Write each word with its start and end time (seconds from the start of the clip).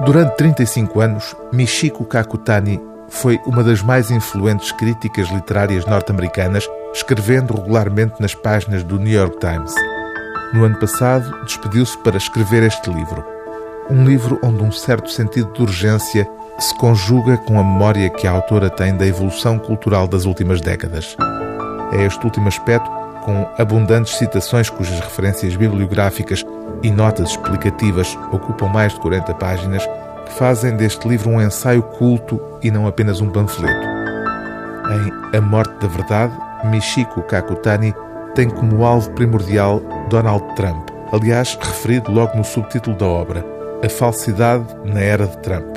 Durante 0.00 0.36
35 0.36 1.00
anos, 1.00 1.34
Michiko 1.52 2.04
Kakutani 2.04 2.80
foi 3.08 3.40
uma 3.44 3.64
das 3.64 3.82
mais 3.82 4.12
influentes 4.12 4.70
críticas 4.70 5.28
literárias 5.28 5.84
norte-americanas, 5.86 6.68
escrevendo 6.94 7.54
regularmente 7.54 8.14
nas 8.20 8.32
páginas 8.32 8.84
do 8.84 8.96
New 8.96 9.12
York 9.12 9.38
Times. 9.38 9.74
No 10.54 10.64
ano 10.64 10.78
passado, 10.78 11.44
despediu-se 11.44 11.98
para 11.98 12.16
escrever 12.16 12.62
este 12.62 12.88
livro. 12.90 13.24
Um 13.90 14.04
livro 14.04 14.38
onde 14.44 14.62
um 14.62 14.70
certo 14.70 15.10
sentido 15.10 15.52
de 15.52 15.62
urgência 15.62 16.28
se 16.60 16.76
conjuga 16.76 17.36
com 17.36 17.58
a 17.58 17.64
memória 17.64 18.08
que 18.08 18.26
a 18.26 18.30
autora 18.30 18.70
tem 18.70 18.96
da 18.96 19.06
evolução 19.06 19.58
cultural 19.58 20.06
das 20.06 20.24
últimas 20.24 20.60
décadas. 20.60 21.16
É 21.92 22.04
este 22.04 22.24
último 22.24 22.46
aspecto, 22.46 22.88
com 23.28 23.46
abundantes 23.58 24.16
citações 24.16 24.70
cujas 24.70 25.00
referências 25.00 25.54
bibliográficas 25.54 26.46
e 26.82 26.90
notas 26.90 27.32
explicativas 27.32 28.16
ocupam 28.32 28.68
mais 28.68 28.94
de 28.94 29.00
40 29.00 29.34
páginas, 29.34 29.86
que 30.24 30.32
fazem 30.32 30.74
deste 30.74 31.06
livro 31.06 31.28
um 31.28 31.42
ensaio 31.42 31.82
culto 31.82 32.40
e 32.62 32.70
não 32.70 32.86
apenas 32.86 33.20
um 33.20 33.28
panfleto. 33.28 33.86
Em 35.34 35.36
A 35.36 35.42
Morte 35.42 35.74
da 35.78 35.88
Verdade, 35.88 36.32
Michiko 36.70 37.20
Kakutani 37.20 37.94
tem 38.34 38.48
como 38.48 38.82
alvo 38.82 39.10
primordial 39.10 39.82
Donald 40.08 40.42
Trump, 40.56 40.88
aliás, 41.12 41.54
referido 41.60 42.10
logo 42.10 42.34
no 42.34 42.44
subtítulo 42.44 42.96
da 42.96 43.04
obra, 43.04 43.44
A 43.84 43.90
Falsidade 43.90 44.74
na 44.86 45.00
Era 45.00 45.26
de 45.26 45.36
Trump. 45.40 45.76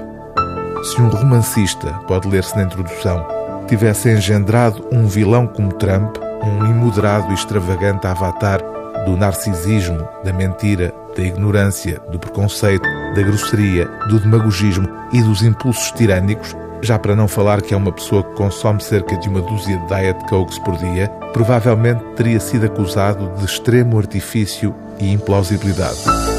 Se 0.86 1.02
um 1.02 1.10
romancista, 1.10 1.92
pode 2.08 2.30
ler-se 2.30 2.56
na 2.56 2.64
introdução, 2.64 3.28
tivesse 3.68 4.10
engendrado 4.10 4.88
um 4.90 5.06
vilão 5.06 5.48
como 5.48 5.74
Trump, 5.74 6.16
um 6.44 6.66
imoderado 6.66 7.32
e 7.32 7.34
extravagante 7.34 8.08
avatar 8.08 8.62
do 9.06 9.18
narcisismo, 9.18 10.08
da 10.24 10.32
mentira, 10.32 10.94
da 11.16 11.24
ignorância, 11.24 12.00
do 12.12 12.20
preconceito, 12.20 12.88
da 13.16 13.22
grosseria, 13.22 13.86
do 14.08 14.20
demagogismo 14.20 14.88
e 15.12 15.22
dos 15.22 15.44
impulsos 15.44 15.92
tirânicos, 15.92 16.56
já 16.82 16.98
para 16.98 17.16
não 17.16 17.28
falar 17.28 17.62
que 17.62 17.74
é 17.74 17.78
uma 17.78 17.92
pessoa 17.92 18.24
que 18.24 18.36
consome 18.36 18.82
cerca 18.82 19.16
de 19.18 19.30
uma 19.30 19.42
dúzia 19.42 19.78
de 19.78 19.88
Diet 19.88 20.30
Cokes 20.30 20.58
por 20.60 20.76
dia, 20.78 21.08
provavelmente 21.34 22.04
teria 22.16 22.40
sido 22.40 22.66
acusado 22.66 23.32
de 23.38 23.46
extremo 23.46 23.98
artifício 23.98 24.74
e 25.00 25.12
implausibilidade. 25.12 26.31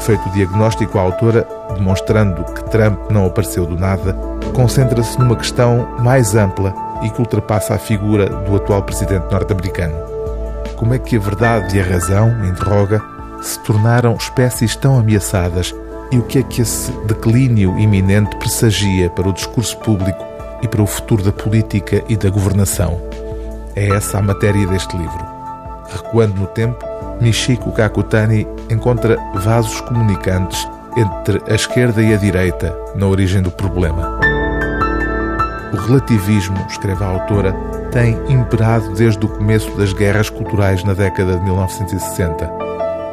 Feito 0.00 0.28
o 0.28 0.32
diagnóstico, 0.32 0.98
a 0.98 1.02
autora, 1.02 1.46
demonstrando 1.74 2.42
que 2.54 2.64
Trump 2.70 3.10
não 3.10 3.26
apareceu 3.26 3.66
do 3.66 3.78
nada, 3.78 4.14
concentra-se 4.54 5.18
numa 5.18 5.36
questão 5.36 5.86
mais 6.00 6.34
ampla 6.34 6.74
e 7.02 7.10
que 7.10 7.20
ultrapassa 7.20 7.74
a 7.74 7.78
figura 7.78 8.28
do 8.28 8.56
atual 8.56 8.82
presidente 8.82 9.30
norte-americano. 9.30 9.94
Como 10.76 10.94
é 10.94 10.98
que 10.98 11.16
a 11.16 11.20
verdade 11.20 11.76
e 11.76 11.80
a 11.80 11.84
razão, 11.84 12.28
interroga, 12.44 13.02
se 13.42 13.58
tornaram 13.60 14.14
espécies 14.14 14.74
tão 14.74 14.98
ameaçadas 14.98 15.74
e 16.10 16.18
o 16.18 16.22
que 16.22 16.38
é 16.38 16.42
que 16.42 16.62
esse 16.62 16.90
declínio 17.06 17.78
iminente 17.78 18.36
pressagia 18.36 19.08
para 19.10 19.28
o 19.28 19.32
discurso 19.32 19.76
público 19.78 20.24
e 20.62 20.66
para 20.66 20.82
o 20.82 20.86
futuro 20.86 21.22
da 21.22 21.32
política 21.32 22.02
e 22.08 22.16
da 22.16 22.28
governação? 22.30 23.00
É 23.76 23.88
essa 23.90 24.18
a 24.18 24.22
matéria 24.22 24.66
deste 24.66 24.96
livro. 24.96 25.24
Recuando 25.88 26.40
no 26.40 26.46
tempo, 26.48 26.84
Michiko 27.20 27.70
Kakutani 27.72 28.46
encontra 28.70 29.16
vasos 29.34 29.80
comunicantes 29.82 30.66
entre 30.96 31.40
a 31.48 31.54
esquerda 31.54 32.02
e 32.02 32.14
a 32.14 32.16
direita 32.16 32.76
na 32.94 33.06
origem 33.06 33.42
do 33.42 33.50
problema. 33.50 34.18
O 35.72 35.76
relativismo, 35.76 36.56
escreve 36.68 37.04
a 37.04 37.06
autora, 37.06 37.52
tem 37.92 38.18
imperado 38.28 38.92
desde 38.94 39.24
o 39.24 39.28
começo 39.28 39.70
das 39.76 39.92
guerras 39.92 40.30
culturais 40.30 40.82
na 40.82 40.94
década 40.94 41.36
de 41.36 41.44
1960. 41.44 42.50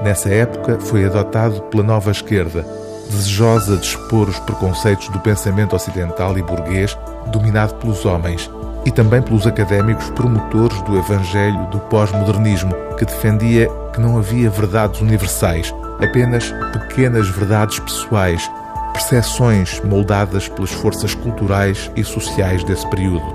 Nessa 0.04 0.30
época 0.30 0.80
foi 0.80 1.06
adotado 1.06 1.62
pela 1.64 1.84
nova 1.84 2.12
esquerda, 2.12 2.66
desejosa 3.10 3.78
de 3.78 3.86
expor 3.86 4.28
os 4.28 4.40
preconceitos 4.40 5.10
do 5.10 5.20
pensamento 5.20 5.76
ocidental 5.76 6.38
e 6.38 6.42
burguês 6.42 6.98
dominado 7.32 7.76
pelos 7.76 8.06
homens 8.06 8.50
e 8.88 8.92
também 8.92 9.22
pelos 9.22 9.46
académicos 9.46 10.10
promotores 10.12 10.82
do 10.84 10.98
evangelho 10.98 11.66
do 11.66 11.78
pós-modernismo, 11.78 12.74
que 12.98 13.04
defendia 13.04 13.68
que 13.94 14.00
não 14.00 14.18
havia 14.18 14.50
verdades 14.50 15.02
universais, 15.02 15.76
apenas 16.02 16.54
pequenas 16.72 17.28
verdades 17.28 17.80
pessoais, 17.80 18.50
percepções 18.94 19.82
moldadas 19.84 20.48
pelas 20.48 20.72
forças 20.72 21.14
culturais 21.14 21.92
e 21.98 22.04
sociais 22.06 22.64
desse 22.64 22.90
período. 22.90 23.26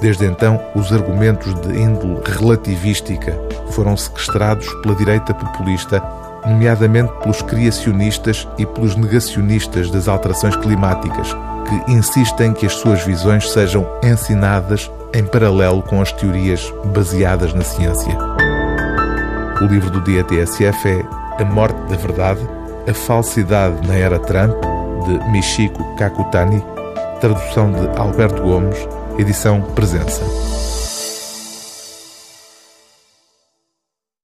Desde 0.00 0.26
então, 0.26 0.60
os 0.74 0.92
argumentos 0.92 1.54
de 1.60 1.80
índole 1.80 2.20
relativística 2.26 3.38
foram 3.70 3.96
sequestrados 3.96 4.66
pela 4.82 4.96
direita 4.96 5.32
populista, 5.32 6.02
nomeadamente 6.44 7.12
pelos 7.22 7.40
criacionistas 7.40 8.48
e 8.58 8.66
pelos 8.66 8.96
negacionistas 8.96 9.92
das 9.92 10.08
alterações 10.08 10.56
climáticas, 10.56 11.36
que 11.66 11.92
insistem 11.92 12.52
que 12.52 12.66
as 12.66 12.74
suas 12.74 13.02
visões 13.02 13.50
sejam 13.50 13.86
ensinadas 14.02 14.90
em 15.12 15.24
paralelo 15.24 15.82
com 15.82 16.00
as 16.00 16.12
teorias 16.12 16.72
baseadas 16.94 17.52
na 17.54 17.62
ciência. 17.62 18.16
O 19.60 19.64
livro 19.64 19.90
do 19.90 20.02
dia 20.02 20.22
TSF 20.24 20.88
é 20.88 21.42
A 21.42 21.44
Morte 21.44 21.78
da 21.88 21.96
Verdade, 21.96 22.40
A 22.88 22.94
Falsidade 22.94 23.86
na 23.86 23.94
Era 23.94 24.18
Trump, 24.18 24.54
de 25.06 25.30
Michiko 25.30 25.82
Kakutani, 25.96 26.62
tradução 27.20 27.72
de 27.72 27.88
Alberto 27.98 28.42
Gomes, 28.42 28.76
edição 29.18 29.62
Presença. 29.74 30.75